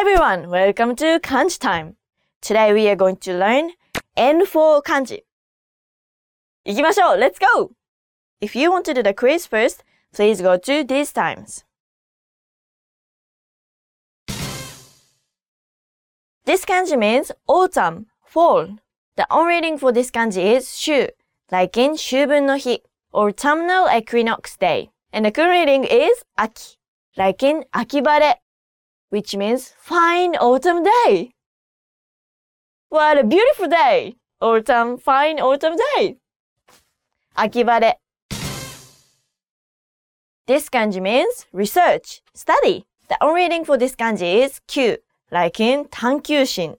[0.00, 1.96] everyone, welcome to Kanji time.
[2.40, 3.72] Today we are going to learn
[4.16, 5.22] N4 kanji.
[6.64, 7.70] 行きましょう !Let's go!
[8.40, 11.64] If you want to do the quiz first, please go to these times.
[16.44, 18.78] This kanji means autumn, fall.
[19.16, 21.14] The on reading for this kanji is 秋,
[21.50, 22.82] like in 秋分の日,
[23.12, 24.90] autumnal equinox day.
[25.12, 26.78] And the current reading is 秋,
[27.16, 28.40] like in 秋晴れ,
[29.10, 31.32] which means fine autumn day.
[32.88, 34.16] What a beautiful day!
[34.40, 36.18] Autumn, fine autumn day.
[37.34, 37.98] 秋晴れ.
[40.46, 42.86] This kanji means research, study.
[43.08, 44.96] The on reading for this kanji is 9,
[45.30, 46.76] like in 探求心,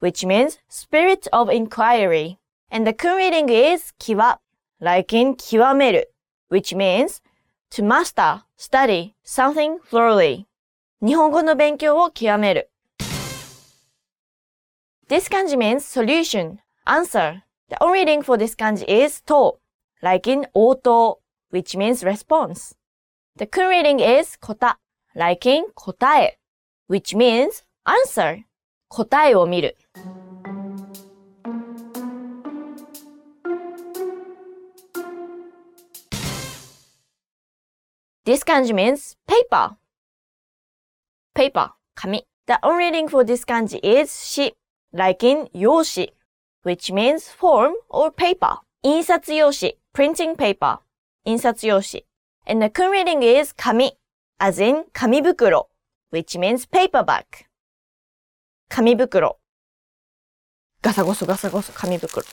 [0.00, 2.38] which means spirit of inquiry.
[2.70, 4.40] And the kun reading is 極,
[4.80, 6.06] like in 極める,
[6.48, 7.22] which means
[7.70, 10.46] to master, study something thoroughly.
[11.03, 12.69] 日本語の勉強を極める。
[15.09, 17.41] This kanji means solution, answer.
[17.69, 19.59] The on reading for this kanji is と,
[20.03, 21.17] like in 応答,
[21.51, 22.75] which means response.
[23.35, 24.77] The kun reading is こた,
[25.15, 26.37] like in 答え,
[26.87, 28.43] which means answer.
[28.87, 29.75] 答えを見る。
[38.23, 39.80] This kanji means paper.
[41.33, 42.23] Paper, 紙。
[42.47, 44.53] The on reading for this kanji is し,
[44.91, 46.09] like in 用紙,
[46.63, 48.59] which means form or paper.
[48.83, 50.79] 印刷用紙, printing paper.
[51.23, 52.03] 印刷用紙.
[52.45, 53.91] And the kun reading is 紙,
[54.39, 55.69] as in 紙袋,
[56.11, 57.45] which means paper bag.
[58.69, 59.37] 紙袋。
[60.81, 62.25] ガサゴソガサゴソ紙袋。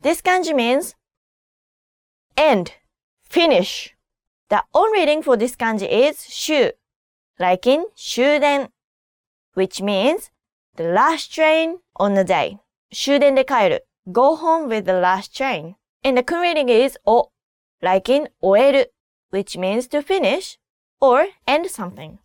[0.00, 0.96] This kanji means
[2.36, 2.72] end,
[3.28, 3.94] finish.
[4.51, 6.73] The on reading for this kanji is 終,
[7.37, 8.69] like in 終電,
[9.53, 10.31] which means
[10.75, 12.59] the last train on the day.
[12.93, 13.87] 終電で帰る。
[14.09, 15.75] go home with the last train.
[16.03, 17.31] And the kun reading is お,
[17.81, 18.93] like in 終える,
[19.31, 20.57] which means to finish
[21.01, 22.19] or end something.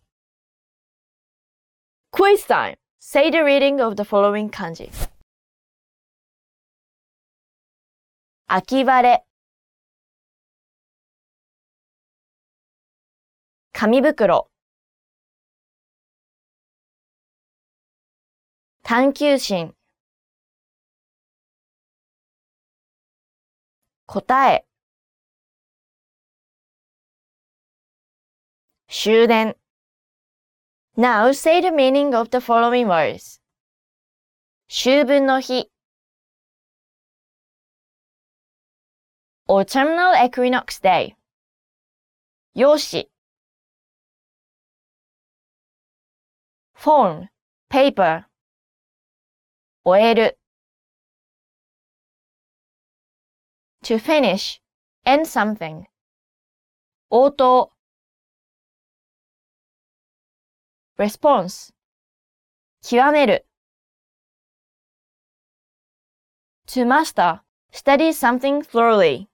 [2.11, 2.77] Quiz time!
[2.99, 4.89] Say the reading of the following kanji.
[8.47, 9.25] 秋晴れ
[13.80, 14.50] 紙袋
[18.82, 19.72] 探求心
[24.08, 24.66] 答え
[28.88, 29.54] 終電
[30.96, 33.40] Now say the meaning of the following words.
[34.66, 35.70] 秋分の日
[39.46, 41.14] Autumnal equinox day
[42.54, 43.08] 用紙
[46.78, 47.26] Form
[47.68, 48.26] paper
[49.82, 50.38] 終える
[53.82, 54.60] To finish
[55.04, 55.86] end something
[57.10, 57.72] 応答
[60.96, 61.72] response
[62.80, 63.44] 極める
[66.68, 67.40] to master
[67.72, 69.26] study something thoroughly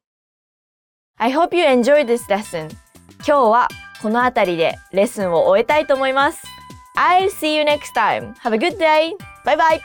[1.19, 2.71] I hope you enjoyed this lesson
[3.19, 3.69] 今日は
[4.01, 6.54] この辺りでレッスンを終えたいと思います
[6.96, 9.14] I'll see you next time Have a good day
[9.46, 9.80] Bye bye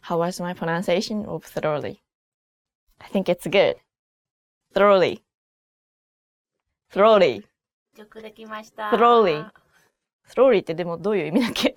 [0.00, 2.00] How was my pronunciation of thoroughly?
[3.00, 3.76] I think it's good
[4.74, 5.22] Thoroughly
[6.92, 7.44] Thoroughly
[7.98, 8.90] よくできました。
[8.90, 9.44] Thoroughly
[10.34, 11.74] Thoroughly ってでもどういう意味だっけ